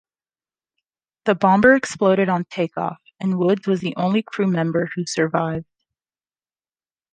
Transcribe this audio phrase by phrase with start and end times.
[1.25, 5.67] The bomber exploded on take-off, and Woods was the only crew member who survived.